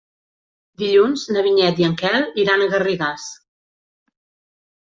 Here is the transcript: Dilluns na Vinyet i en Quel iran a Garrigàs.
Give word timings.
Dilluns 0.81 1.25
na 1.35 1.43
Vinyet 1.49 1.81
i 1.83 1.87
en 1.89 1.95
Quel 2.03 2.25
iran 2.45 2.65
a 2.65 2.71
Garrigàs. 2.73 3.29